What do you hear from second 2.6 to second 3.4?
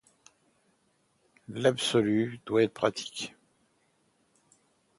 être pratique.